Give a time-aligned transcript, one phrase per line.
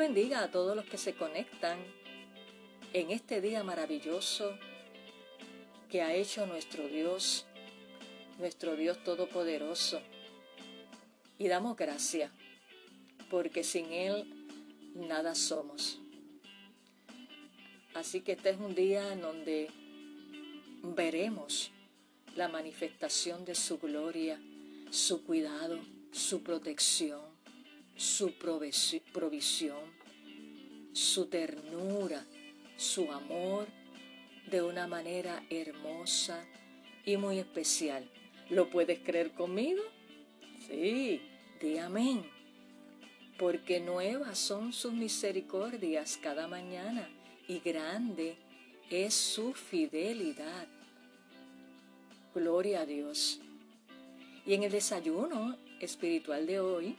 [0.00, 1.78] bendiga a todos los que se conectan
[2.94, 4.56] en este día maravilloso
[5.90, 7.44] que ha hecho nuestro Dios,
[8.38, 10.00] nuestro Dios Todopoderoso.
[11.38, 12.32] Y damos gracias,
[13.28, 14.24] porque sin Él
[14.94, 16.00] nada somos.
[17.92, 19.68] Así que este es un día en donde
[20.82, 21.72] veremos
[22.36, 24.40] la manifestación de su gloria,
[24.90, 25.78] su cuidado,
[26.10, 27.29] su protección
[28.00, 29.92] su provisión,
[30.94, 32.24] su ternura,
[32.78, 33.66] su amor
[34.50, 36.42] de una manera hermosa
[37.04, 38.10] y muy especial.
[38.48, 39.82] ¿Lo puedes creer conmigo?
[40.66, 41.20] Sí,
[41.60, 42.24] di amén.
[43.38, 47.06] Porque nuevas son sus misericordias cada mañana
[47.48, 48.38] y grande
[48.88, 50.66] es su fidelidad.
[52.34, 53.42] Gloria a Dios.
[54.46, 56.96] Y en el desayuno espiritual de hoy,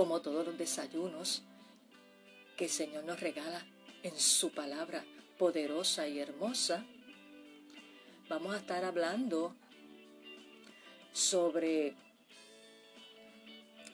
[0.00, 1.42] como todos los desayunos
[2.56, 3.62] que el Señor nos regala
[4.02, 5.04] en su palabra
[5.36, 6.86] poderosa y hermosa,
[8.26, 9.54] vamos a estar hablando
[11.12, 11.94] sobre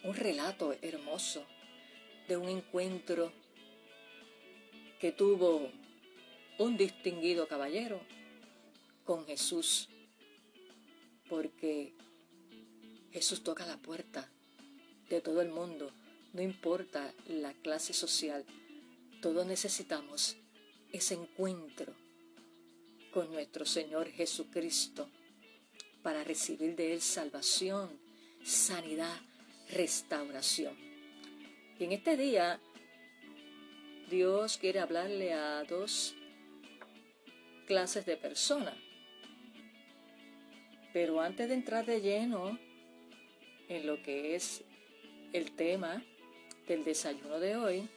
[0.05, 1.45] un relato hermoso
[2.29, 3.33] de un encuentro
[5.01, 5.73] que tuvo
[6.59, 8.01] un distinguido caballero
[9.03, 9.89] con Jesús,
[11.29, 11.95] porque
[13.11, 14.31] Jesús toca la puerta
[15.09, 15.93] de todo el mundo,
[16.33, 18.45] no importa la clase social,
[19.21, 20.37] todos necesitamos
[20.93, 21.95] ese encuentro
[23.13, 25.09] con nuestro Señor Jesucristo
[26.03, 27.91] para recibir de Él salvación,
[28.45, 29.21] sanidad,
[29.71, 30.77] restauración.
[31.79, 32.61] Y en este día
[34.11, 36.15] Dios quiere hablarle a dos
[37.67, 38.77] clases de personas.
[40.93, 42.59] Pero antes de entrar de lleno
[43.69, 44.63] en lo que es
[45.37, 46.03] el tema
[46.67, 47.89] del desayuno de hoy,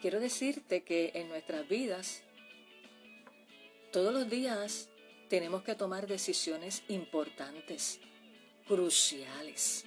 [0.00, 2.22] quiero decirte que en nuestras vidas,
[3.92, 4.88] todos los días
[5.28, 8.00] tenemos que tomar decisiones importantes,
[8.66, 9.84] cruciales.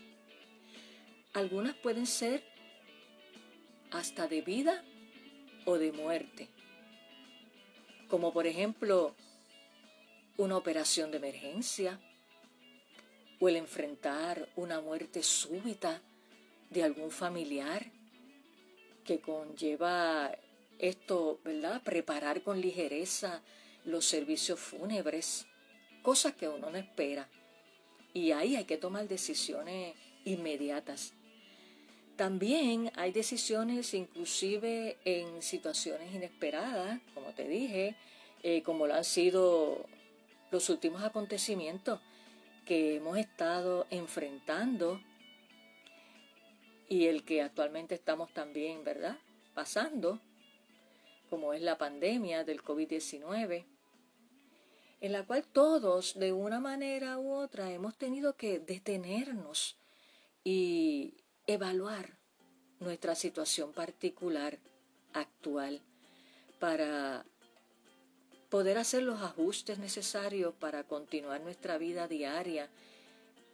[1.34, 2.44] Algunas pueden ser
[3.90, 4.84] hasta de vida
[5.66, 6.48] o de muerte,
[8.08, 9.16] como por ejemplo
[10.38, 12.00] una operación de emergencia,
[13.44, 16.02] o el enfrentar una muerte súbita
[16.70, 17.92] de algún familiar
[19.04, 20.32] que conlleva
[20.80, 21.82] esto, ¿verdad?
[21.84, 23.42] Preparar con ligereza
[23.84, 25.46] los servicios fúnebres,
[26.04, 27.28] cosas que uno no espera.
[28.14, 29.94] Y ahí hay que tomar decisiones
[30.24, 31.12] inmediatas.
[32.16, 37.98] También hay decisiones inclusive en situaciones inesperadas, como te dije,
[38.42, 39.86] eh, como lo han sido
[40.50, 42.00] los últimos acontecimientos
[42.66, 45.02] que hemos estado enfrentando
[46.90, 49.18] y el que actualmente estamos también, ¿verdad?
[49.54, 50.20] Pasando,
[51.30, 53.66] como es la pandemia del COVID-19,
[55.02, 59.78] en la cual todos, de una manera u otra, hemos tenido que detenernos
[60.44, 61.16] y
[61.48, 62.18] evaluar
[62.80, 64.60] nuestra situación particular
[65.14, 65.82] actual
[66.60, 67.26] para
[68.54, 72.70] poder hacer los ajustes necesarios para continuar nuestra vida diaria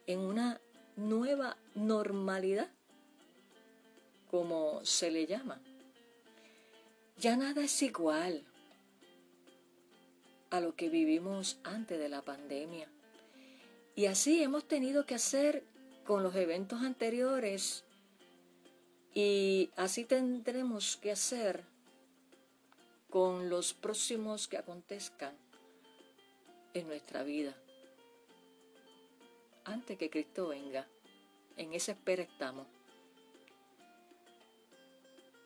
[0.08, 0.60] en una
[0.98, 2.70] nueva normalidad,
[4.30, 5.62] como se le llama.
[7.16, 8.44] Ya nada es igual
[10.50, 12.90] a lo que vivimos antes de la pandemia.
[13.96, 15.64] Y así hemos tenido que hacer
[16.04, 17.86] con los eventos anteriores
[19.14, 21.64] y así tendremos que hacer
[23.10, 25.36] con los próximos que acontezcan
[26.74, 27.56] en nuestra vida.
[29.66, 30.88] Antes que Cristo venga,
[31.58, 32.68] en esa espera estamos.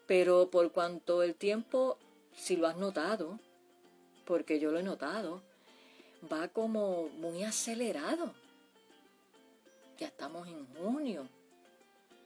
[0.06, 1.98] Pero por cuanto el tiempo,
[2.36, 3.39] si lo has notado,
[4.25, 5.42] porque yo lo he notado,
[6.31, 8.33] va como muy acelerado.
[9.98, 11.27] Ya estamos en junio.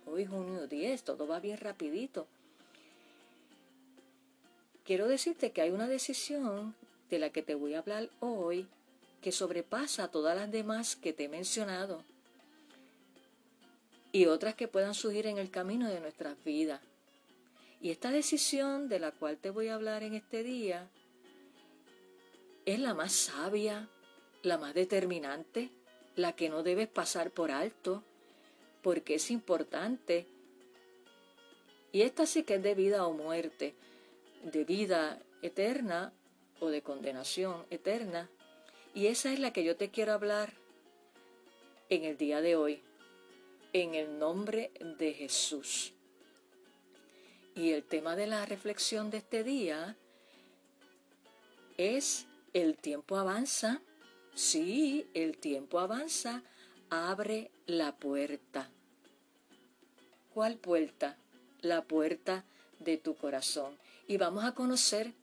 [0.06, 2.28] Hoy junio 10, todo va bien rapidito.
[4.88, 6.74] Quiero decirte que hay una decisión
[7.10, 8.70] de la que te voy a hablar hoy
[9.22, 12.06] que sobrepasa a todas las demás que te he mencionado
[14.14, 16.80] y otras que puedan surgir en el camino de nuestras vidas.
[17.82, 20.90] Y esta decisión de la cual te voy a hablar en este día
[22.66, 23.90] es la más sabia,
[24.42, 25.70] la más determinante,
[26.16, 28.04] la que no debes pasar por alto,
[28.82, 30.28] porque es importante.
[31.92, 33.76] Y esta sí que es de vida o muerte,
[34.44, 36.14] de vida eterna
[36.60, 38.30] o de condenación eterna.
[38.94, 40.54] Y esa es la que yo te quiero hablar
[41.90, 42.82] en el día de hoy,
[43.74, 45.94] en el nombre de Jesús.
[47.56, 49.96] Y el tema de la reflexión de este día
[51.78, 53.82] es el tiempo avanza.
[54.36, 56.44] Sí, el tiempo avanza.
[56.90, 58.70] Abre la puerta.
[60.34, 61.18] ¿Cuál puerta?
[61.62, 62.46] La puerta
[62.80, 63.78] de tu corazón.
[64.08, 65.14] Y vamos a conocer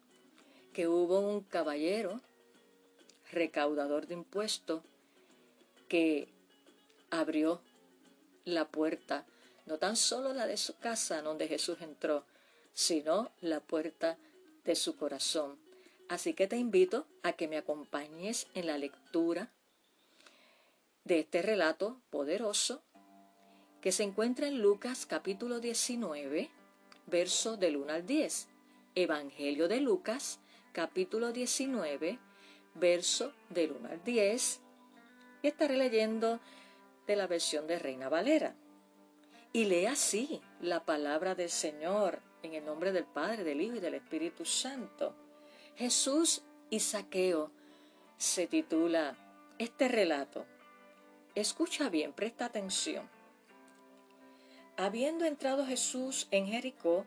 [0.74, 2.20] que hubo un caballero,
[3.32, 4.82] recaudador de impuestos,
[5.88, 6.28] que
[7.10, 7.62] abrió
[8.44, 9.24] la puerta,
[9.64, 12.26] no tan solo la de su casa donde Jesús entró,
[12.74, 14.18] sino la puerta
[14.64, 15.56] de su corazón.
[16.10, 19.50] Así que te invito a que me acompañes en la lectura
[21.04, 22.82] de este relato poderoso
[23.80, 26.50] que se encuentra en Lucas capítulo 19,
[27.06, 28.48] verso del 1 al 10.
[28.96, 30.38] Evangelio de Lucas
[30.72, 32.20] capítulo 19,
[32.74, 34.60] verso del 1 al 10.
[35.42, 36.38] Y estaré leyendo
[37.06, 38.54] de la versión de Reina Valera.
[39.52, 43.80] Y lee así la palabra del Señor en el nombre del Padre, del Hijo y
[43.80, 45.14] del Espíritu Santo.
[45.74, 47.50] Jesús y Saqueo
[48.16, 49.16] se titula
[49.58, 50.46] este relato.
[51.34, 53.10] Escucha bien, presta atención.
[54.76, 57.06] Habiendo entrado Jesús en Jericó,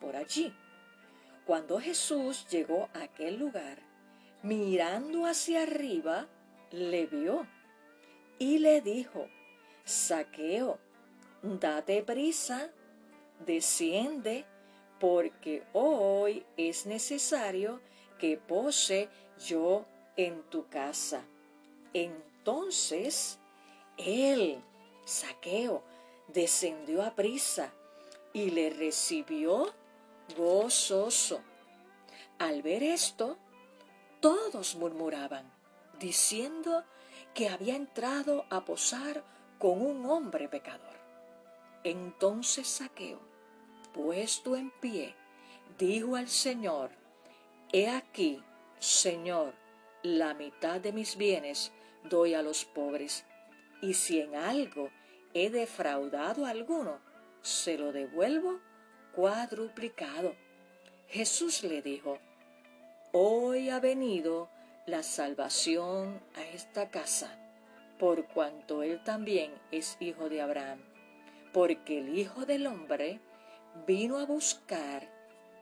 [0.00, 0.52] por allí.
[1.46, 3.78] Cuando Jesús llegó a aquel lugar,
[4.42, 6.28] mirando hacia arriba,
[6.70, 7.46] le vio
[8.38, 9.28] y le dijo,
[9.84, 10.78] Saqueo,
[11.42, 12.70] date prisa,
[13.44, 14.46] desciende,
[14.98, 17.80] porque hoy es necesario
[18.18, 19.08] que pose
[19.46, 19.86] yo
[20.16, 21.24] en tu casa.
[21.92, 23.38] Entonces
[23.96, 24.62] él,
[25.04, 25.82] Saqueo,
[26.28, 27.72] descendió a prisa
[28.32, 29.72] y le recibió
[30.34, 31.40] gozoso.
[32.38, 33.38] Al ver esto,
[34.20, 35.50] todos murmuraban,
[35.98, 36.84] diciendo
[37.34, 39.22] que había entrado a posar
[39.58, 40.98] con un hombre pecador.
[41.84, 43.20] Entonces Saqueo,
[43.92, 45.14] puesto en pie,
[45.78, 46.90] dijo al Señor,
[47.72, 48.42] He aquí,
[48.78, 49.54] Señor,
[50.02, 51.72] la mitad de mis bienes
[52.04, 53.24] doy a los pobres,
[53.80, 54.90] y si en algo
[55.34, 56.98] he defraudado a alguno,
[57.42, 58.60] se lo devuelvo
[59.14, 60.34] cuadruplicado.
[61.08, 62.18] Jesús le dijo,
[63.12, 64.48] Hoy ha venido
[64.86, 67.40] la salvación a esta casa
[68.00, 70.80] por cuanto él también es hijo de Abraham,
[71.52, 73.20] porque el Hijo del Hombre
[73.86, 75.06] vino a buscar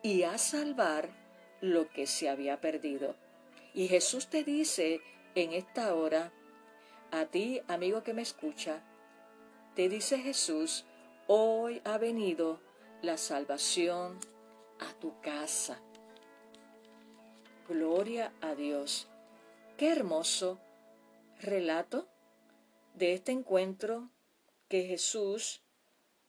[0.05, 1.11] y a salvar
[1.61, 3.17] lo que se había perdido.
[3.75, 5.00] Y Jesús te dice
[5.35, 6.33] en esta hora,
[7.11, 8.85] a ti, amigo que me escucha,
[9.75, 10.85] te dice Jesús,
[11.26, 12.61] hoy ha venido
[13.02, 14.19] la salvación
[14.81, 15.81] a tu casa.
[17.69, 19.09] Gloria a Dios.
[19.76, 20.59] Qué hermoso
[21.40, 22.09] relato
[22.95, 24.11] de este encuentro
[24.69, 25.62] que Jesús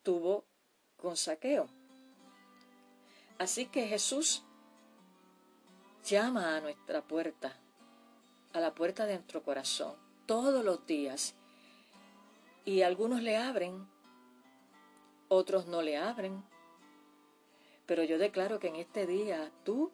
[0.04, 0.46] tuvo
[0.96, 1.68] con Saqueo.
[3.40, 4.44] Así que Jesús
[6.04, 7.58] llama a nuestra puerta,
[8.54, 9.96] a la puerta de nuestro corazón,
[10.26, 11.36] todos los días.
[12.66, 13.88] Y algunos le abren,
[15.30, 16.44] otros no le abren.
[17.90, 19.92] Pero yo declaro que en este día tú,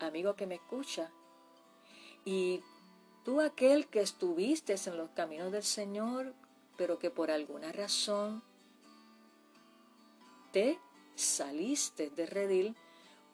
[0.00, 1.12] amigo que me escucha,
[2.24, 2.60] y
[3.24, 6.34] Tú aquel que estuviste en los caminos del Señor,
[6.76, 8.42] pero que por alguna razón
[10.52, 10.78] te
[11.14, 12.76] saliste de redil,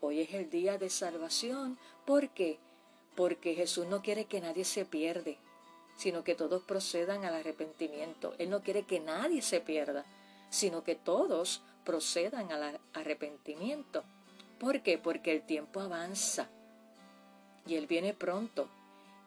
[0.00, 1.76] hoy es el día de salvación.
[2.07, 2.61] ¿Por qué?
[3.17, 5.38] Porque Jesús no quiere que nadie se pierde,
[5.97, 8.35] sino que todos procedan al arrepentimiento.
[8.38, 10.05] Él no quiere que nadie se pierda,
[10.50, 14.04] sino que todos procedan al arrepentimiento.
[14.58, 14.99] ¿Por qué?
[14.99, 16.49] Porque el tiempo avanza
[17.66, 18.68] y Él viene pronto.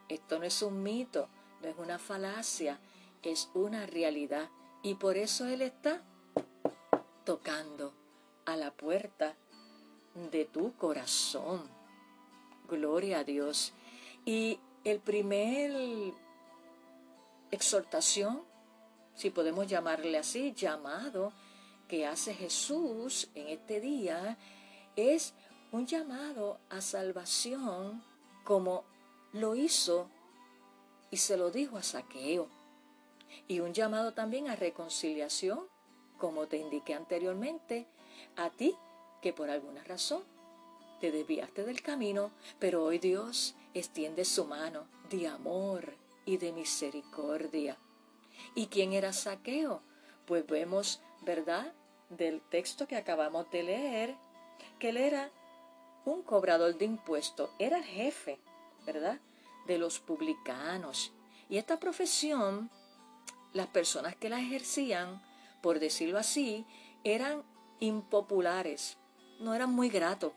[0.09, 1.27] Esto no es un mito,
[1.61, 2.79] no es una falacia,
[3.23, 4.49] es una realidad.
[4.83, 6.01] Y por eso Él está
[7.23, 7.93] tocando
[8.45, 9.35] a la puerta
[10.31, 11.61] de tu corazón.
[12.69, 13.73] Gloria a Dios.
[14.25, 16.13] Y el primer
[17.51, 18.41] exhortación,
[19.15, 21.31] si podemos llamarle así, llamado
[21.93, 24.35] que hace Jesús en este día,
[24.95, 25.35] es
[25.71, 28.03] un llamado a salvación
[28.43, 28.83] como
[29.31, 30.09] lo hizo
[31.11, 32.47] y se lo dijo a Saqueo.
[33.47, 35.67] Y un llamado también a reconciliación,
[36.17, 37.85] como te indiqué anteriormente,
[38.37, 38.75] a ti
[39.21, 40.23] que por alguna razón
[40.99, 45.93] te desviaste del camino, pero hoy Dios extiende su mano de amor
[46.25, 47.77] y de misericordia.
[48.55, 49.83] ¿Y quién era Saqueo?
[50.25, 51.71] Pues vemos, ¿verdad?
[52.17, 54.15] Del texto que acabamos de leer,
[54.79, 55.31] que él era
[56.05, 58.39] un cobrador de impuestos, era el jefe,
[58.85, 59.19] ¿verdad?
[59.67, 61.13] De los publicanos.
[61.49, 62.69] Y esta profesión,
[63.53, 65.21] las personas que la ejercían,
[65.61, 66.65] por decirlo así,
[67.03, 67.43] eran
[67.79, 68.97] impopulares,
[69.39, 70.33] no eran muy gratos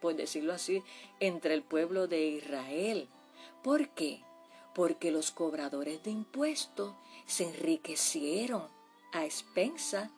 [0.00, 0.82] por decirlo así,
[1.20, 3.08] entre el pueblo de Israel.
[3.62, 4.24] ¿Por qué?
[4.74, 6.94] Porque los cobradores de impuestos
[7.26, 8.66] se enriquecieron
[9.12, 10.10] a expensa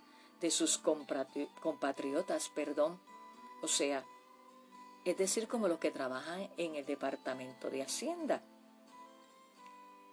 [0.43, 3.01] de sus compatriotas, perdón.
[3.63, 4.05] O sea,
[5.05, 8.43] es decir, como los que trabajan en el departamento de Hacienda.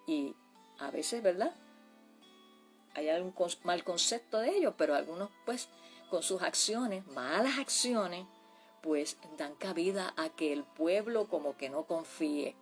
[0.07, 0.35] Y
[0.79, 1.53] a veces, ¿verdad?
[2.93, 3.33] Hay algún
[3.63, 5.67] mal concepto de ellos, pero algunos, pues,
[6.09, 8.25] con sus acciones, malas acciones,
[8.81, 12.55] pues dan cabida a que el pueblo como que no confíe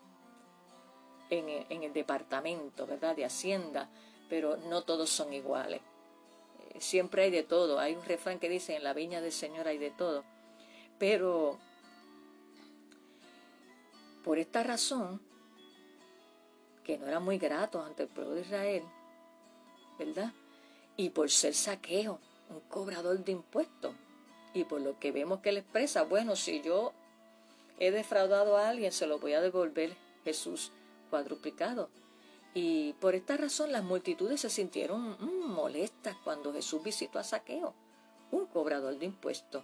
[1.30, 3.90] en el, departamento, ¿verdad?, de Hacienda,
[4.30, 5.82] pero no todos son iguales.
[6.80, 7.80] Siempre hay de todo.
[7.80, 10.24] Hay un refrán que dice, en la viña del Señor hay de todo.
[11.00, 11.60] Pero
[14.24, 15.22] por esta razón,
[16.84, 18.84] que no era muy grato ante el pueblo de Israel,
[19.98, 20.34] ¿verdad?
[20.96, 22.20] Y por ser saqueo,
[22.50, 23.94] un cobrador de impuestos,
[24.54, 26.94] y por lo que vemos que él expresa, bueno, si yo
[27.80, 30.72] he defraudado a alguien, se lo voy a devolver Jesús
[31.10, 31.90] cuadruplicado.
[32.60, 37.76] Y por esta razón las multitudes se sintieron mm, molestas cuando Jesús visitó a Saqueo,
[38.32, 39.64] un cobrador de impuestos.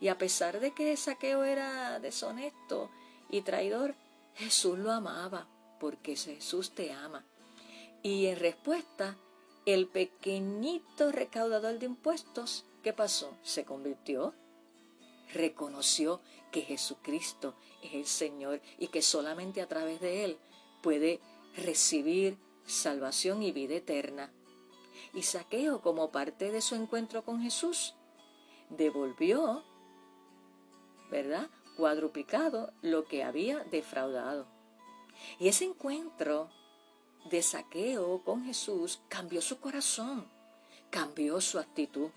[0.00, 2.90] Y a pesar de que Saqueo era deshonesto
[3.28, 3.96] y traidor,
[4.36, 5.48] Jesús lo amaba,
[5.80, 7.24] porque Jesús te ama.
[8.04, 9.16] Y en respuesta,
[9.64, 13.36] el pequeñito recaudador de impuestos ¿Qué pasó?
[13.42, 14.32] Se convirtió,
[15.34, 16.20] reconoció
[16.52, 20.38] que Jesucristo es el Señor y que solamente a través de Él
[20.84, 21.18] puede
[21.56, 24.32] recibir salvación y vida eterna.
[25.14, 27.94] Y Saqueo, como parte de su encuentro con Jesús,
[28.70, 29.64] devolvió,
[31.10, 31.48] ¿verdad?
[31.76, 34.46] Cuadruplicado lo que había defraudado.
[35.38, 36.50] Y ese encuentro
[37.30, 40.26] de Saqueo con Jesús cambió su corazón,
[40.90, 42.10] cambió su actitud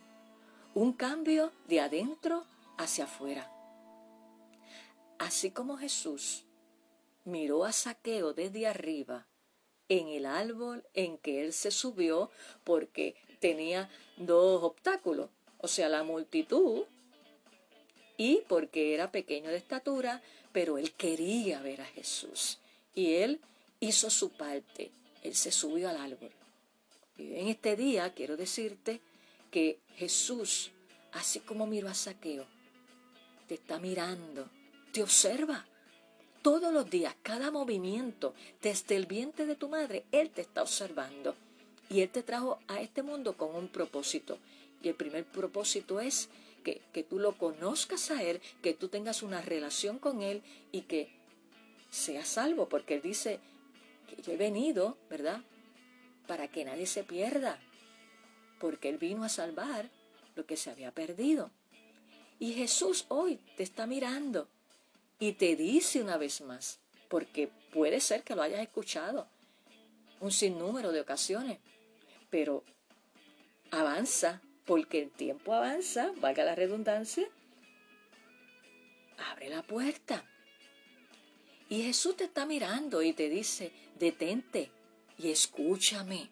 [0.76, 2.46] un cambio de adentro
[2.78, 3.52] hacia afuera.
[5.18, 6.46] Así como Jesús
[7.26, 9.26] miró a Saqueo desde arriba
[9.90, 12.30] en el árbol en que él se subió
[12.64, 16.84] porque tenía dos obstáculos, o sea, la multitud
[18.18, 22.60] y porque era pequeño de estatura, pero él quería ver a Jesús
[22.94, 23.42] y él
[23.80, 24.92] hizo su parte,
[25.24, 26.32] él se subió al árbol.
[27.18, 29.02] Y en este día quiero decirte
[29.52, 30.72] que Jesús,
[31.12, 32.46] así como miró a Saqueo,
[33.48, 34.50] te está mirando,
[34.92, 35.66] te observa.
[36.42, 41.36] Todos los días, cada movimiento, desde el vientre de tu madre, Él te está observando.
[41.90, 44.38] Y Él te trajo a este mundo con un propósito.
[44.82, 46.30] Y el primer propósito es
[46.64, 50.42] que, que tú lo conozcas a Él, que tú tengas una relación con Él
[50.72, 51.10] y que
[51.90, 53.40] seas salvo, porque Él dice
[54.08, 55.42] que yo he venido, ¿verdad?
[56.28, 57.60] Para que nadie se pierda,
[58.62, 59.90] porque Él vino a salvar
[60.36, 61.52] lo que se había perdido.
[62.40, 64.48] Y Jesús hoy te está mirando
[65.20, 69.28] y te dice una vez más, porque puede ser que lo hayas escuchado
[70.20, 71.60] un sinnúmero de ocasiones,
[72.30, 72.64] pero
[73.72, 77.28] avanza, porque el tiempo avanza, valga la redundancia,
[79.18, 80.24] abre la puerta.
[81.70, 84.72] Y Jesús te está mirando y te dice, detente
[85.18, 86.30] y escúchame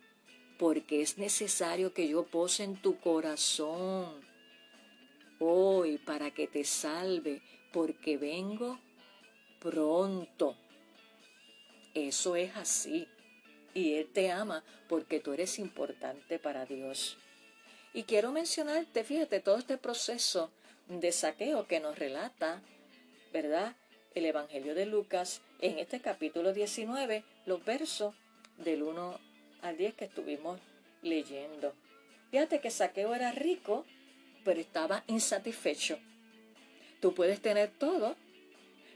[0.58, 4.26] porque es necesario que yo pose en tu corazón
[5.40, 8.80] hoy para que te salve, porque vengo
[9.60, 10.56] pronto.
[11.94, 13.08] Eso es así.
[13.74, 17.18] Y Él te ama porque tú eres importante para Dios.
[17.94, 20.52] Y quiero mencionarte, fíjate, todo este proceso
[20.88, 22.62] de saqueo que nos relata,
[23.34, 23.76] ¿verdad?
[24.16, 28.16] El Evangelio de Lucas en este capítulo 19, los versos
[28.58, 29.20] del 1
[29.62, 30.60] al 10 que estuvimos
[31.02, 31.74] leyendo.
[32.32, 33.86] Fíjate que Saqueo era rico
[34.48, 36.00] pero estaba insatisfecho.
[37.00, 38.16] Tú puedes tener todo,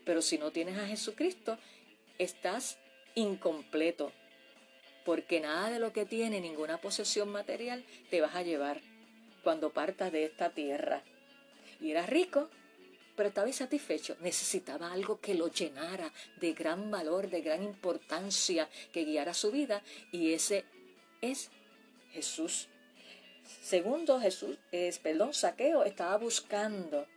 [0.05, 1.58] pero si no tienes a Jesucristo,
[2.17, 2.77] estás
[3.15, 4.12] incompleto,
[5.05, 8.81] porque nada de lo que tiene ninguna posesión material te vas a llevar
[9.43, 11.03] cuando partas de esta tierra.
[11.79, 12.50] Y era rico,
[13.15, 14.15] pero estaba insatisfecho.
[14.22, 19.84] Necesitaba algo que lo llenara de gran valor, de gran importancia, que guiara su vida,
[20.12, 20.65] y ese
[21.22, 21.51] es
[22.12, 22.67] Jesús.
[23.62, 27.08] Segundo, Jesús, es, perdón, Saqueo estaba buscando,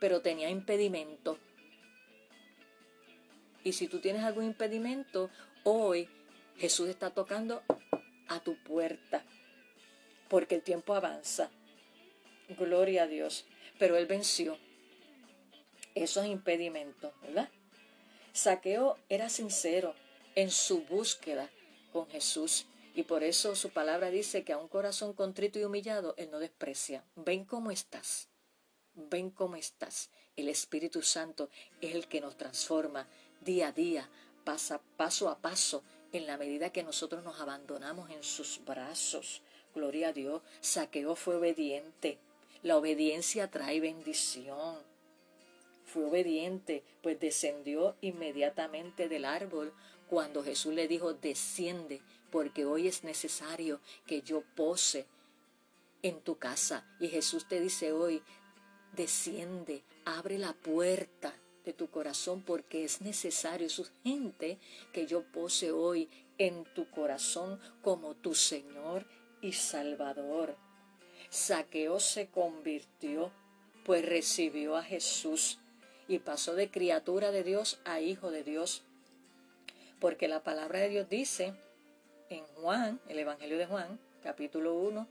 [0.00, 1.38] pero tenía impedimento.
[3.62, 5.30] Y si tú tienes algún impedimento,
[5.64, 6.08] hoy
[6.56, 7.62] Jesús está tocando
[8.28, 9.22] a tu puerta,
[10.28, 11.50] porque el tiempo avanza.
[12.58, 13.44] Gloria a Dios.
[13.78, 14.58] Pero Él venció
[15.94, 17.50] esos impedimentos, ¿verdad?
[18.32, 19.94] Saqueo era sincero
[20.34, 21.50] en su búsqueda
[21.92, 26.14] con Jesús y por eso su palabra dice que a un corazón contrito y humillado
[26.16, 27.04] Él no desprecia.
[27.16, 28.29] Ven cómo estás,
[29.08, 30.10] ven cómo estás.
[30.36, 31.48] El Espíritu Santo
[31.80, 33.08] es el que nos transforma
[33.40, 34.08] día a día,
[34.44, 39.42] paso a paso, en la medida que nosotros nos abandonamos en sus brazos.
[39.74, 42.18] Gloria a Dios, Saqueo fue obediente.
[42.62, 44.78] La obediencia trae bendición.
[45.84, 49.72] Fue obediente, pues descendió inmediatamente del árbol
[50.08, 55.06] cuando Jesús le dijo, desciende, porque hoy es necesario que yo pose
[56.02, 56.84] en tu casa.
[56.98, 58.22] Y Jesús te dice hoy,
[58.94, 64.58] desciende, abre la puerta de tu corazón porque es necesario, es urgente
[64.92, 69.06] que yo pose hoy en tu corazón como tu Señor
[69.42, 70.56] y Salvador.
[71.28, 73.30] Saqueo se convirtió,
[73.84, 75.58] pues recibió a Jesús
[76.08, 78.82] y pasó de criatura de Dios a hijo de Dios.
[80.00, 81.54] Porque la palabra de Dios dice
[82.30, 85.06] en Juan, el Evangelio de Juan, capítulo 1,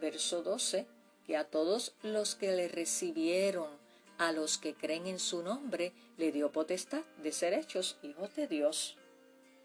[0.00, 0.86] verso 12,
[1.32, 3.70] que a todos los que le recibieron,
[4.18, 8.46] a los que creen en su nombre, le dio potestad de ser hechos hijos de
[8.46, 8.98] Dios.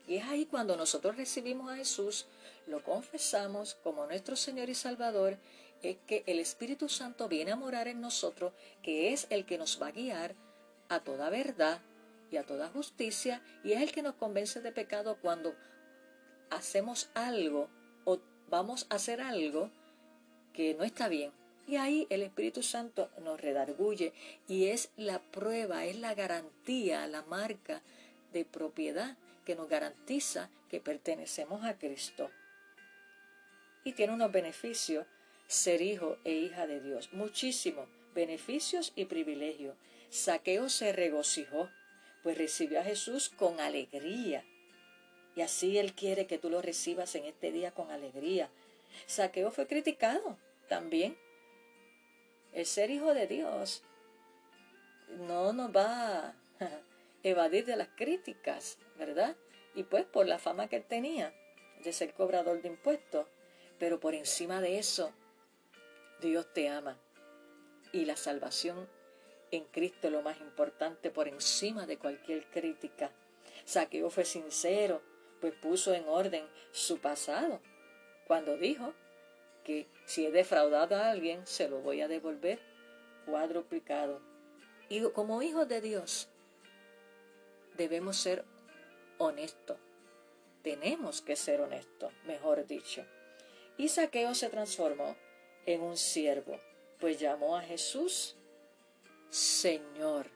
[0.08, 2.26] Y es ahí cuando nosotros recibimos a Jesús,
[2.68, 5.38] lo confesamos como nuestro Señor y Salvador,
[5.84, 9.82] es que el Espíritu Santo viene a morar en nosotros, que es el que nos
[9.82, 10.36] va a guiar
[10.88, 11.82] a toda verdad
[12.32, 15.54] y a toda justicia, y es el que nos convence de pecado cuando
[16.50, 17.68] hacemos algo
[18.06, 19.70] o vamos a hacer algo
[20.54, 21.34] que no está bien.
[21.68, 24.14] Y ahí el Espíritu Santo nos redarguye
[24.48, 27.82] y es la prueba, es la garantía, la marca
[28.32, 32.30] de propiedad que nos garantiza que pertenecemos a Cristo.
[33.84, 35.06] Y tiene unos beneficios
[35.48, 37.10] ser hijo e hija de Dios.
[37.14, 39.76] Muchísimos beneficios y privilegios.
[40.10, 41.70] Saqueo se regocijó,
[42.24, 44.44] pues recibió a Jesús con alegría.
[45.36, 48.50] Y así Él quiere que tú lo recibas en este día con alegría.
[49.06, 51.18] Saqueo fue criticado también.
[52.54, 53.84] El ser hijo de Dios
[55.10, 56.34] no nos va a
[57.24, 59.36] evadir de las críticas, ¿verdad?
[59.76, 61.34] Y pues por la fama que él tenía
[61.84, 63.28] de ser cobrador de impuestos.
[63.80, 65.14] Pero por encima de eso,
[66.22, 66.98] Dios te ama.
[67.92, 68.90] Y la salvación
[69.52, 73.12] en Cristo es lo más importante por encima de cualquier crítica.
[73.66, 75.02] Saqueo fue sincero,
[75.40, 77.62] pues puso en orden su pasado,
[78.26, 78.94] cuando dijo
[80.06, 82.60] si he defraudado a alguien, se lo voy a devolver
[83.26, 84.22] cuadruplicado.
[84.90, 86.30] Y como hijos de Dios,
[87.76, 88.46] debemos ser
[89.18, 89.78] honestos.
[90.64, 93.06] Tenemos que ser honestos, mejor dicho.
[93.78, 95.16] Y Saqueo se transformó
[95.66, 96.60] en un siervo,
[97.00, 98.38] pues llamó a Jesús
[99.30, 100.28] Señor.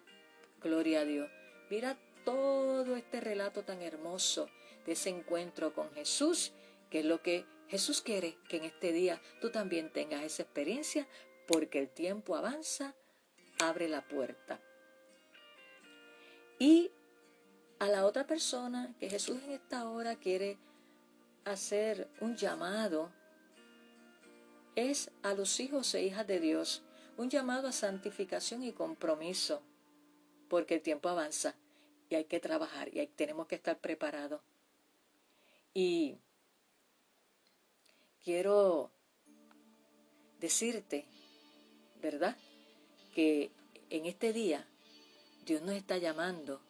[0.62, 1.30] Gloria a Dios.
[1.70, 4.50] Mira todo este relato tan hermoso
[4.86, 6.52] de ese encuentro con Jesús,
[6.89, 11.07] que es lo que Jesús quiere que en este día tú también tengas esa experiencia,
[11.47, 12.95] porque el tiempo avanza,
[13.63, 14.60] abre la puerta.
[16.60, 16.91] Y
[17.79, 20.57] a la otra persona que Jesús en esta hora quiere
[21.45, 23.10] hacer un llamado
[24.75, 26.84] es a los hijos e hijas de Dios
[27.15, 29.62] un llamado a santificación y compromiso,
[30.49, 31.55] porque el tiempo avanza
[32.10, 34.41] y hay que trabajar y hay, tenemos que estar preparados.
[35.73, 36.17] Y
[38.23, 38.91] quiero
[40.39, 41.05] decirte,
[42.01, 42.36] ¿verdad?
[43.13, 43.51] Que
[43.89, 44.67] en este día
[45.45, 46.62] Dios nos está llamando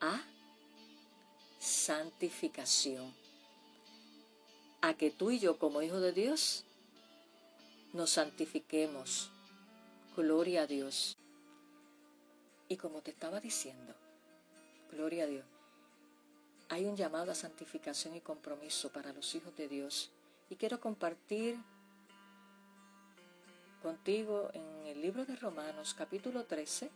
[0.00, 0.22] a
[1.58, 3.14] santificación
[4.82, 6.64] a que tú y yo como hijos de Dios
[7.92, 9.30] nos santifiquemos.
[10.16, 11.16] Gloria a Dios.
[12.68, 13.94] Y como te estaba diciendo,
[14.90, 15.44] gloria a Dios,
[16.70, 20.10] hay un llamado a santificación y compromiso para los hijos de Dios.
[20.48, 21.58] Y quiero compartir
[23.82, 26.88] contigo en el libro de Romanos capítulo 13,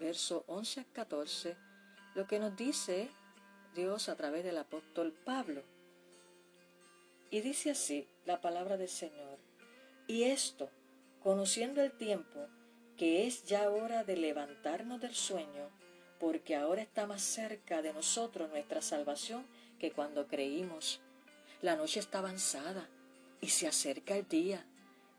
[0.00, 1.56] verso 11 a 14,
[2.16, 3.08] lo que nos dice
[3.76, 5.62] Dios a través del apóstol Pablo.
[7.30, 9.38] Y dice así la palabra del Señor.
[10.08, 10.68] Y esto,
[11.22, 12.48] conociendo el tiempo,
[12.96, 15.70] que es ya hora de levantarnos del sueño,
[16.18, 19.44] porque ahora está más cerca de nosotros nuestra salvación
[19.78, 21.00] que cuando creímos.
[21.62, 22.88] La noche está avanzada
[23.40, 24.66] y se acerca el día.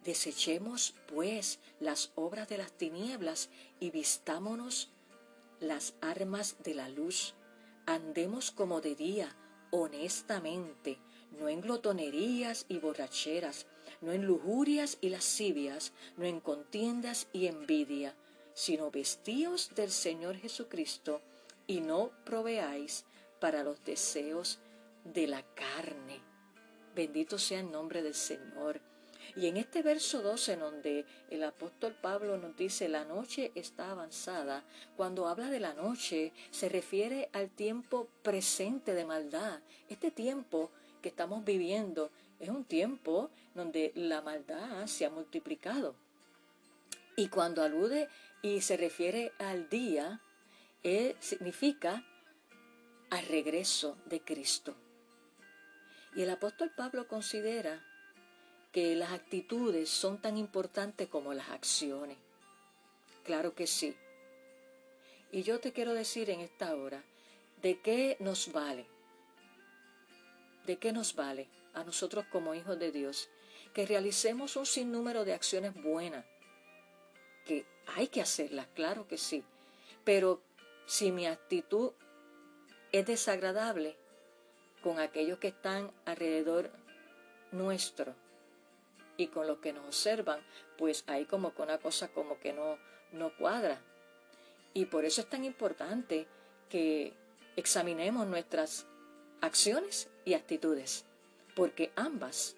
[0.03, 4.89] Desechemos, pues, las obras de las tinieblas y vistámonos
[5.59, 7.33] las armas de la luz.
[7.85, 9.35] Andemos como de día,
[9.71, 10.99] honestamente,
[11.39, 13.65] no en glotonerías y borracheras,
[14.01, 18.15] no en lujurias y lascivias, no en contiendas y envidia,
[18.57, 21.21] sino vestíos del Señor Jesucristo
[21.67, 23.05] y no proveáis
[23.39, 24.57] para los deseos
[25.03, 26.19] de la carne.
[26.95, 28.81] Bendito sea el nombre del Señor.
[29.35, 33.91] Y en este verso 12, en donde el apóstol Pablo nos dice, la noche está
[33.91, 34.65] avanzada,
[34.95, 39.59] cuando habla de la noche, se refiere al tiempo presente de maldad.
[39.87, 40.71] Este tiempo
[41.03, 46.06] que estamos viviendo es un tiempo donde la maldad se ha multiplicado.
[47.19, 48.09] Y cuando alude
[48.43, 50.21] y se refiere al día,
[50.83, 52.05] eh, significa
[53.09, 54.75] al regreso de Cristo.
[56.15, 57.83] Y el apóstol Pablo considera
[58.71, 62.19] que las actitudes son tan importantes como las acciones.
[63.23, 63.95] Claro que sí.
[65.31, 67.03] Y yo te quiero decir en esta hora,
[67.63, 68.85] ¿de qué nos vale?
[70.67, 73.27] ¿De qué nos vale a nosotros como hijos de Dios
[73.73, 76.23] que realicemos un sinnúmero de acciones buenas?
[77.47, 79.43] Que hay que hacerlas, claro que sí.
[80.03, 80.41] Pero
[80.85, 81.91] si mi actitud
[82.91, 83.95] es desagradable
[84.83, 86.71] con aquellos que están alrededor
[87.51, 88.13] nuestro
[89.17, 90.39] y con los que nos observan,
[90.77, 92.77] pues hay como que una cosa como que no,
[93.11, 93.81] no cuadra.
[94.73, 96.27] Y por eso es tan importante
[96.69, 97.13] que
[97.55, 98.85] examinemos nuestras
[99.41, 101.05] acciones y actitudes,
[101.55, 102.55] porque ambas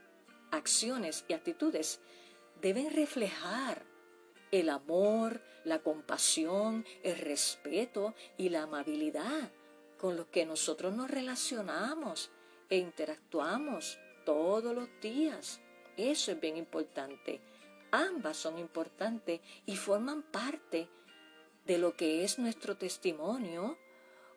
[0.51, 1.99] acciones y actitudes
[2.61, 3.88] deben reflejar
[4.51, 9.51] el amor, la compasión, el respeto y la amabilidad
[9.97, 12.31] con los que nosotros nos relacionamos
[12.69, 15.59] e interactuamos todos los días.
[15.97, 17.41] Eso es bien importante.
[17.91, 20.87] Ambas son importantes y forman parte
[21.65, 23.77] de lo que es nuestro testimonio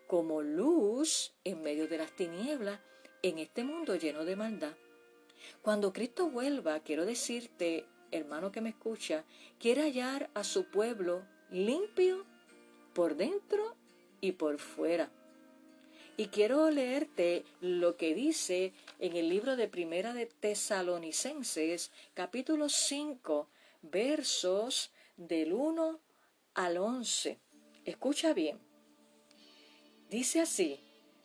[0.06, 2.80] como luz en medio de las tinieblas
[3.22, 4.74] en este mundo lleno de maldad.
[5.62, 9.24] Cuando Cristo vuelva, quiero decirte, hermano que me escucha,
[9.58, 12.24] quiere hallar a su pueblo limpio
[12.94, 13.74] por dentro
[14.20, 15.10] y por fuera.
[16.16, 23.48] Y quiero leerte lo que dice en el libro de Primera de Tesalonicenses, capítulo 5,
[23.80, 26.00] versos del 1
[26.54, 27.38] al 11.
[27.84, 28.60] Escucha bien.
[30.10, 30.80] Dice así,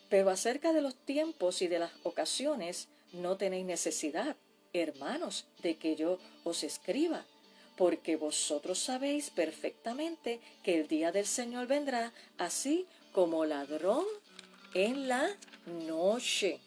[0.10, 4.38] pero acerca de los tiempos y de las ocasiones no tenéis necesidad,
[4.74, 7.26] hermanos, de que yo os escriba,
[7.76, 14.06] porque vosotros sabéis perfectamente que el día del Señor vendrá así como ladrón
[14.74, 15.28] en la
[15.88, 16.60] noche,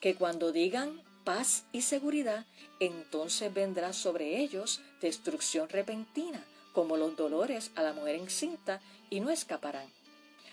[0.00, 2.46] que cuando digan paz y seguridad,
[2.80, 9.30] entonces vendrá sobre ellos destrucción repentina, como los dolores a la mujer encinta, y no
[9.30, 9.99] escaparán.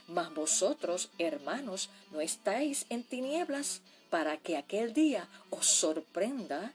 [0.08, 6.74] Mas vosotros, hermanos, no estáis en tinieblas para que aquel día os sorprenda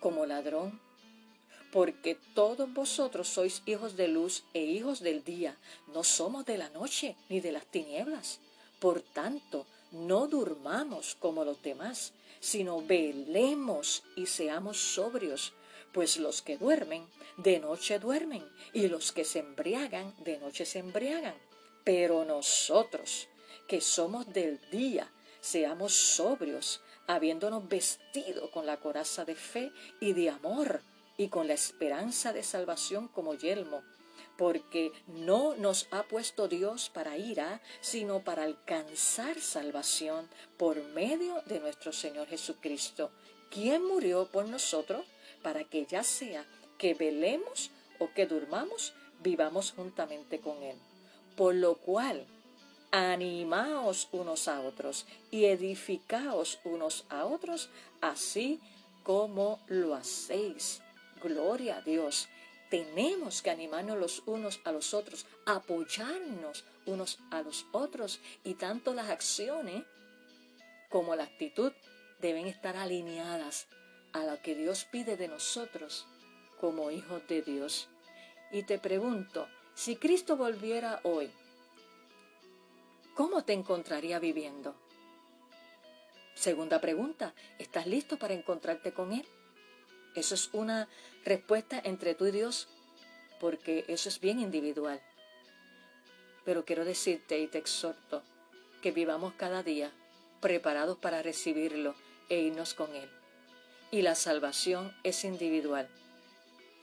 [0.00, 0.80] como ladrón.
[1.72, 5.56] Porque todos vosotros sois hijos de luz e hijos del día,
[5.94, 8.40] no somos de la noche ni de las tinieblas.
[8.78, 15.52] Por tanto, no durmamos como los demás, sino velemos y seamos sobrios,
[15.92, 20.80] pues los que duermen, de noche duermen, y los que se embriagan, de noche se
[20.80, 21.34] embriagan.
[21.84, 23.28] Pero nosotros,
[23.66, 30.30] que somos del día, seamos sobrios, habiéndonos vestido con la coraza de fe y de
[30.30, 30.82] amor,
[31.16, 33.82] y con la esperanza de salvación como yelmo
[34.36, 41.60] porque no nos ha puesto Dios para ira, sino para alcanzar salvación por medio de
[41.60, 43.10] nuestro Señor Jesucristo,
[43.50, 45.06] quien murió por nosotros
[45.42, 46.46] para que ya sea
[46.78, 50.76] que velemos o que durmamos, vivamos juntamente con Él.
[51.36, 52.26] Por lo cual,
[52.90, 58.60] animaos unos a otros y edificaos unos a otros, así
[59.02, 60.82] como lo hacéis.
[61.22, 62.28] Gloria a Dios
[62.72, 68.94] tenemos que animarnos los unos a los otros, apoyarnos unos a los otros y tanto
[68.94, 69.84] las acciones
[70.88, 71.72] como la actitud
[72.20, 73.66] deben estar alineadas
[74.12, 76.06] a lo que Dios pide de nosotros
[76.60, 77.88] como hijos de Dios.
[78.50, 81.30] Y te pregunto, si Cristo volviera hoy,
[83.14, 84.74] ¿cómo te encontraría viviendo?
[86.34, 89.26] Segunda pregunta, ¿estás listo para encontrarte con Él?
[90.14, 90.88] Eso es una
[91.24, 92.68] respuesta entre tú y Dios,
[93.40, 95.00] porque eso es bien individual.
[96.44, 98.22] Pero quiero decirte y te exhorto
[98.82, 99.92] que vivamos cada día
[100.40, 101.94] preparados para recibirlo
[102.28, 103.08] e irnos con Él.
[103.90, 105.88] Y la salvación es individual.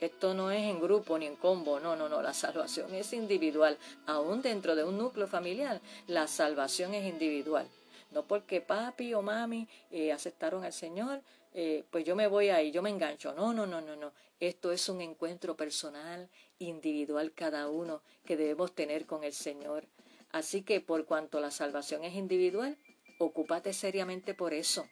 [0.00, 3.76] Esto no es en grupo ni en combo, no, no, no, la salvación es individual.
[4.06, 7.68] Aún dentro de un núcleo familiar, la salvación es individual.
[8.10, 12.70] No porque papi o mami eh, aceptaron al Señor, eh, pues yo me voy ahí,
[12.70, 13.34] yo me engancho.
[13.34, 14.12] No, no, no, no, no.
[14.40, 19.86] Esto es un encuentro personal, individual cada uno que debemos tener con el Señor.
[20.32, 22.78] Así que por cuanto la salvación es individual,
[23.18, 24.88] ocúpate seriamente por eso.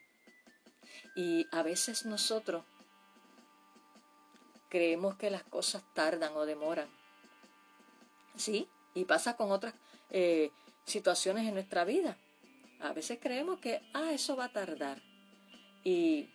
[1.17, 2.65] Y a veces nosotros
[4.69, 6.89] creemos que las cosas tardan o demoran.
[8.37, 9.75] Sí, y pasa con otras
[10.11, 10.51] eh,
[10.85, 12.17] situaciones en nuestra vida.
[12.81, 15.03] A veces creemos que, ah, eso va a tardar.
[15.85, 16.29] Y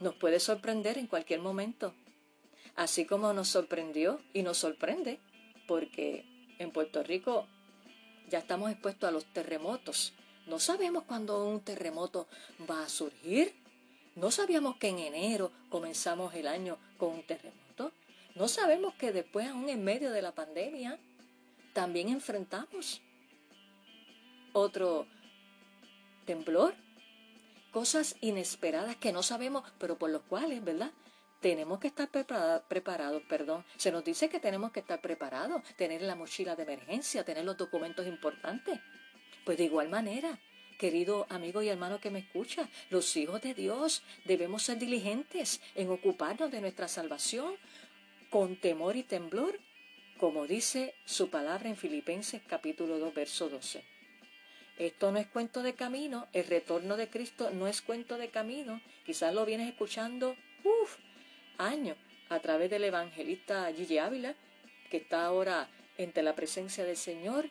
[0.00, 1.94] nos puede sorprender en cualquier momento.
[2.76, 5.18] Así como nos sorprendió y nos sorprende,
[5.66, 6.24] porque
[6.58, 7.46] en Puerto Rico
[8.28, 10.12] ya estamos expuestos a los terremotos.
[10.46, 12.28] No sabemos cuándo un terremoto
[12.70, 13.54] va a surgir.
[14.16, 17.92] No sabíamos que en enero comenzamos el año con un terremoto.
[18.34, 20.98] No sabemos que después, aún en medio de la pandemia,
[21.72, 23.00] también enfrentamos
[24.52, 25.06] otro
[26.24, 26.74] temblor.
[27.70, 30.90] Cosas inesperadas que no sabemos, pero por los cuales, ¿verdad?
[31.40, 32.08] tenemos que estar
[32.66, 33.64] preparados, perdón.
[33.76, 37.56] Se nos dice que tenemos que estar preparados, tener la mochila de emergencia, tener los
[37.56, 38.80] documentos importantes.
[39.44, 40.40] Pues de igual manera,
[40.76, 45.90] querido amigo y hermano que me escucha, los hijos de Dios debemos ser diligentes en
[45.90, 47.54] ocuparnos de nuestra salvación
[48.30, 49.58] con temor y temblor,
[50.18, 53.84] como dice su palabra en Filipenses capítulo 2, verso 12.
[54.78, 58.82] Esto no es cuento de camino, el retorno de Cristo no es cuento de camino.
[59.06, 60.96] Quizás lo vienes escuchando, uff,
[61.56, 61.96] años
[62.28, 64.34] a través del evangelista Gigi Ávila,
[64.90, 67.48] que está ahora entre la presencia del Señor,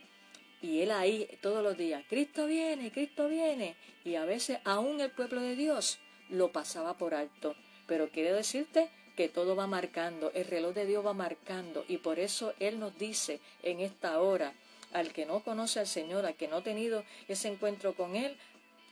[0.65, 5.11] y él ahí todos los días, Cristo viene, Cristo viene, y a veces aún el
[5.11, 5.99] pueblo de Dios
[6.29, 7.55] lo pasaba por alto.
[7.85, 12.19] Pero quiero decirte que todo va marcando, el reloj de Dios va marcando, y por
[12.19, 14.53] eso Él nos dice en esta hora,
[14.91, 18.35] al que no conoce al Señor, al que no ha tenido ese encuentro con Él,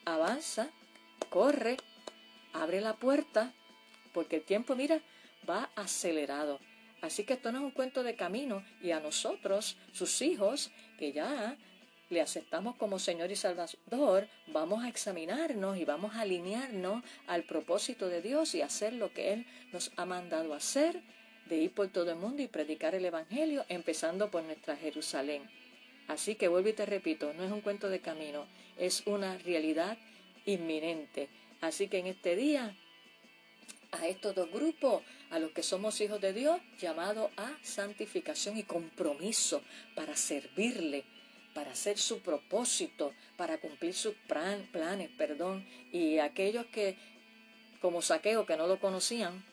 [0.06, 0.70] avanza,
[1.30, 1.78] corre,
[2.54, 3.52] abre la puerta,
[4.14, 5.02] porque el tiempo, mira,
[5.50, 6.60] va acelerado.
[7.02, 11.12] Así que esto no es un cuento de camino y a nosotros, sus hijos, que
[11.12, 11.58] ya
[12.10, 18.08] le aceptamos como Señor y Salvador, vamos a examinarnos y vamos a alinearnos al propósito
[18.08, 21.02] de Dios y hacer lo que Él nos ha mandado hacer,
[21.48, 25.50] de ir por todo el mundo y predicar el Evangelio, empezando por nuestra Jerusalén.
[26.08, 28.46] Así que vuelvo y te repito, no es un cuento de camino,
[28.78, 29.98] es una realidad
[30.46, 31.30] inminente.
[31.62, 32.76] Así que en este día
[33.94, 38.64] a estos dos grupos, a los que somos hijos de Dios, llamados a santificación y
[38.64, 39.62] compromiso
[39.96, 41.06] para servirle,
[41.54, 46.98] para hacer su propósito, para cumplir sus planes, perdón, y aquellos que,
[47.82, 49.44] como saqueo, que no lo conocían,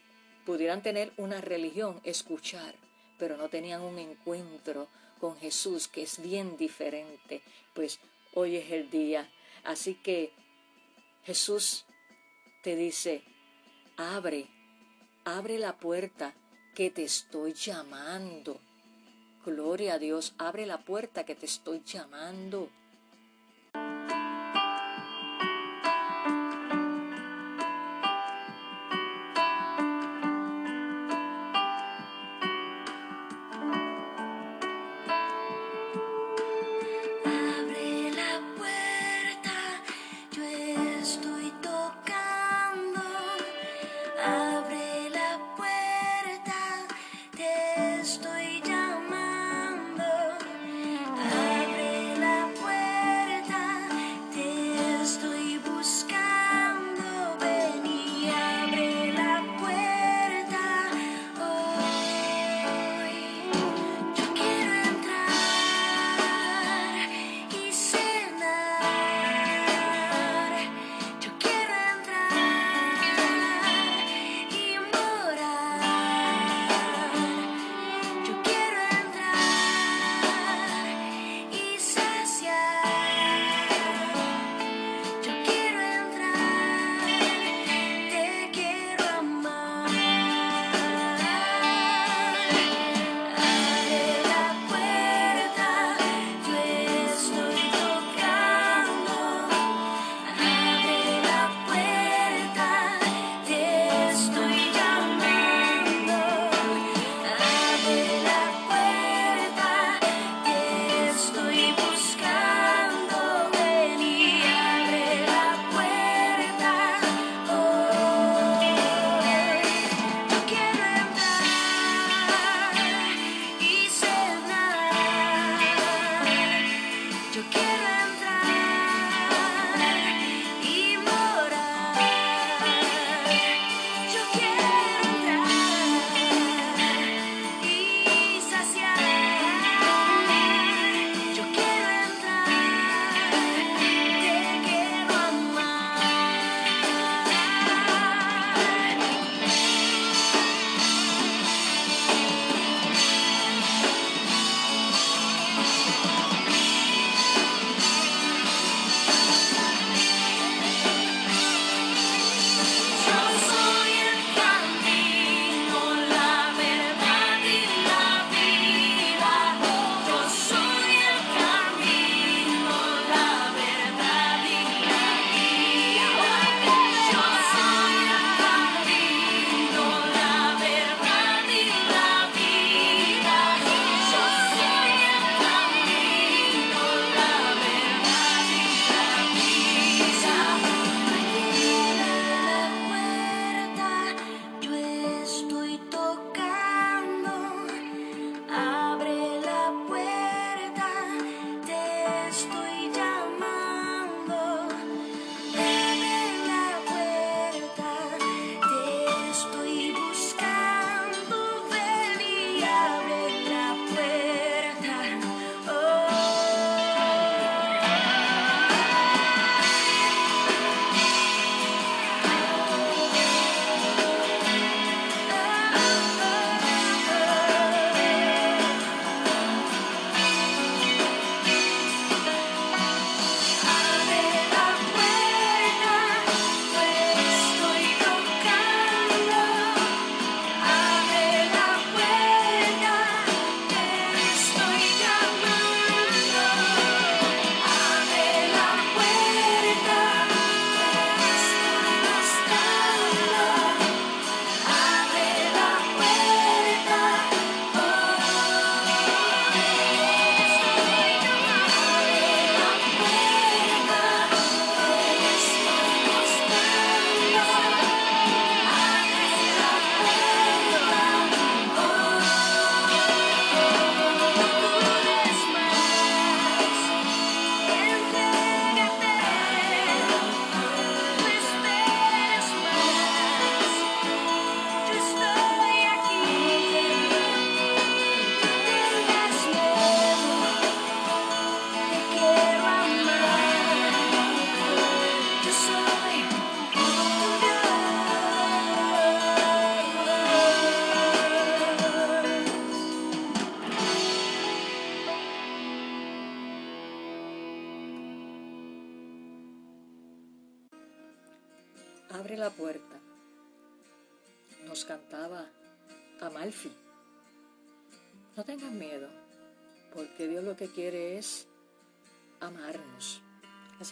[0.46, 2.74] pudieran tener una religión, escuchar,
[3.18, 4.88] pero no tenían un encuentro
[5.20, 7.42] con Jesús, que es bien diferente,
[7.74, 8.00] pues
[8.32, 9.30] hoy es el día.
[9.64, 10.32] Así que
[11.24, 11.84] Jesús
[12.62, 13.22] te dice,
[14.00, 14.48] Abre,
[15.26, 16.32] abre la puerta
[16.74, 18.58] que te estoy llamando.
[19.44, 22.70] Gloria a Dios, abre la puerta que te estoy llamando.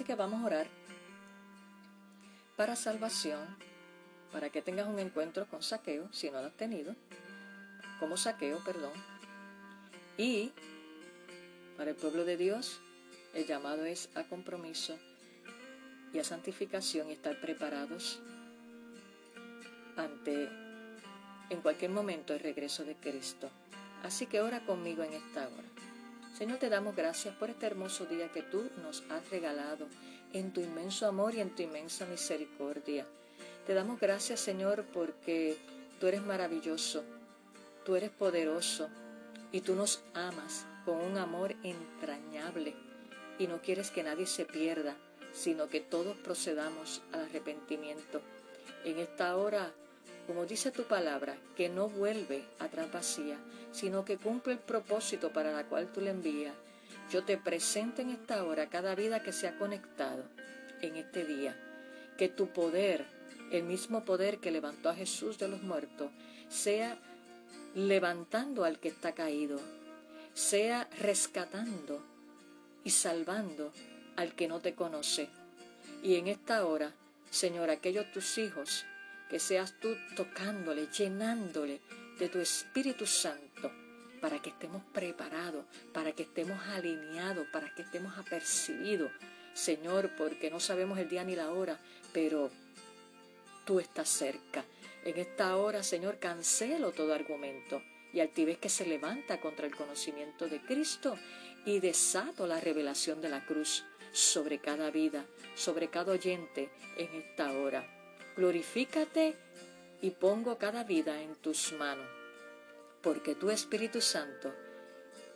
[0.08, 0.66] Que vamos a orar
[2.56, 3.46] para salvación,
[4.32, 6.96] para que tengas un encuentro con saqueo, si no lo has tenido,
[8.00, 8.92] como saqueo, perdón.
[10.16, 10.50] Y
[11.76, 12.80] para el pueblo de Dios,
[13.34, 14.98] el llamado es a compromiso
[16.14, 18.18] y a santificación y estar preparados
[19.94, 20.48] ante
[21.50, 23.50] en cualquier momento el regreso de Cristo.
[24.02, 25.77] Así que ora conmigo en esta hora.
[26.38, 29.88] Señor, te damos gracias por este hermoso día que tú nos has regalado
[30.32, 33.04] en tu inmenso amor y en tu inmensa misericordia.
[33.66, 35.56] Te damos gracias, Señor, porque
[35.98, 37.02] tú eres maravilloso,
[37.84, 38.88] tú eres poderoso
[39.50, 42.76] y tú nos amas con un amor entrañable
[43.40, 44.94] y no quieres que nadie se pierda,
[45.32, 48.20] sino que todos procedamos al arrepentimiento.
[48.84, 49.72] En esta hora,
[50.28, 53.38] como dice tu palabra, que no vuelve atrás vacía,
[53.72, 56.52] sino que cumple el propósito para la cual tú le envías.
[57.10, 60.24] Yo te presento en esta hora cada vida que se ha conectado
[60.82, 61.56] en este día.
[62.18, 63.06] Que tu poder,
[63.50, 66.10] el mismo poder que levantó a Jesús de los muertos,
[66.50, 66.98] sea
[67.74, 69.58] levantando al que está caído,
[70.34, 72.02] sea rescatando
[72.84, 73.72] y salvando
[74.16, 75.30] al que no te conoce.
[76.02, 76.92] Y en esta hora,
[77.30, 78.84] Señor, aquellos tus hijos,
[79.28, 81.80] que seas tú tocándole, llenándole
[82.18, 83.70] de tu Espíritu Santo,
[84.20, 89.12] para que estemos preparados, para que estemos alineados, para que estemos apercibidos,
[89.54, 91.78] Señor, porque no sabemos el día ni la hora,
[92.12, 92.50] pero
[93.64, 94.64] tú estás cerca.
[95.04, 100.48] En esta hora, Señor, cancelo todo argumento y altivez que se levanta contra el conocimiento
[100.48, 101.16] de Cristo
[101.64, 105.24] y desato la revelación de la cruz sobre cada vida,
[105.54, 107.97] sobre cada oyente en esta hora.
[108.38, 109.34] Glorifícate
[110.00, 112.06] y pongo cada vida en tus manos,
[113.02, 114.54] porque tu Espíritu Santo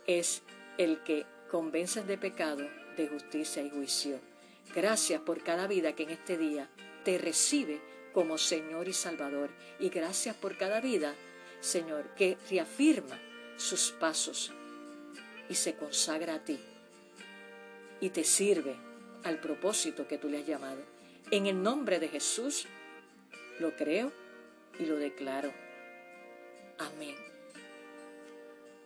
[0.07, 0.41] es
[0.77, 4.21] el que convences de pecado, de justicia y juicio.
[4.73, 6.69] Gracias por cada vida que en este día
[7.03, 7.81] te recibe
[8.13, 9.49] como Señor y Salvador.
[9.81, 11.13] Y gracias por cada vida,
[11.59, 13.19] Señor, que reafirma
[13.57, 14.53] sus pasos
[15.49, 16.57] y se consagra a ti
[17.99, 18.77] y te sirve
[19.25, 20.81] al propósito que tú le has llamado.
[21.31, 22.65] En el nombre de Jesús
[23.59, 24.11] lo creo
[24.79, 25.51] y lo declaro.
[26.79, 27.15] Amén.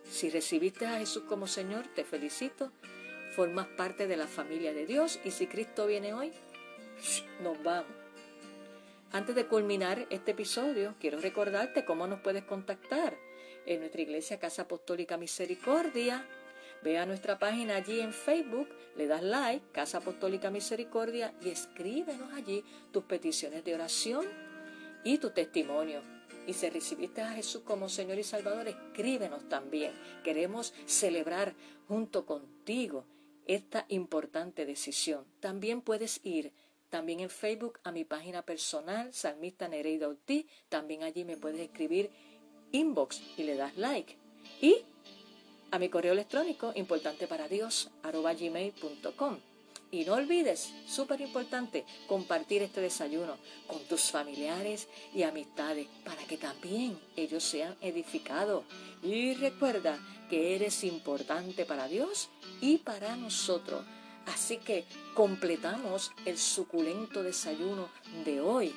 [0.04, 2.72] Si recibiste a Jesús como Señor, te felicito.
[3.34, 6.32] Formas parte de la familia de Dios y si Cristo viene hoy,
[7.42, 7.92] nos vamos.
[9.12, 13.16] Antes de culminar este episodio, quiero recordarte cómo nos puedes contactar
[13.64, 16.26] en nuestra iglesia Casa Apostólica Misericordia
[16.82, 22.32] Ve a nuestra página allí en Facebook, le das like, Casa Apostólica Misericordia, y escríbenos
[22.34, 24.26] allí tus peticiones de oración
[25.08, 26.02] y tu testimonio.
[26.46, 29.92] Y si recibiste a Jesús como Señor y Salvador, escríbenos también.
[30.22, 31.54] Queremos celebrar
[31.88, 33.06] junto contigo
[33.46, 35.24] esta importante decisión.
[35.40, 36.52] También puedes ir
[36.90, 40.44] también en Facebook a mi página personal, Salmista Nereida Ortiz.
[40.68, 42.10] También allí me puedes escribir
[42.72, 44.14] inbox y le das like.
[44.60, 44.84] Y
[45.70, 49.38] a mi correo electrónico importante para Dios gmail.com.
[49.90, 53.36] Y no olvides, súper importante, compartir este desayuno
[53.66, 58.64] con tus familiares y amistades para que también ellos sean edificados.
[59.02, 62.28] Y recuerda que eres importante para Dios
[62.60, 63.82] y para nosotros.
[64.26, 64.84] Así que
[65.14, 67.88] completamos el suculento desayuno
[68.26, 68.74] de hoy.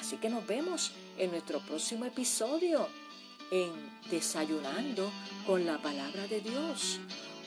[0.00, 2.88] Así que nos vemos en nuestro próximo episodio
[3.50, 3.70] en
[4.10, 5.10] Desayunando
[5.46, 6.98] con la palabra de Dios,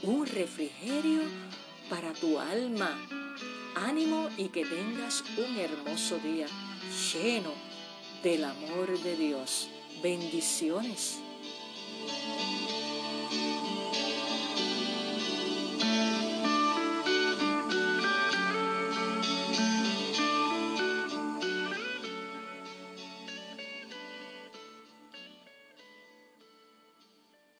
[0.04, 1.22] un refrigerio
[1.90, 2.98] para tu alma.
[3.76, 6.48] Ánimo y que tengas un hermoso día
[7.14, 7.52] lleno
[8.24, 9.70] del amor de Dios.
[10.02, 11.20] Bendiciones.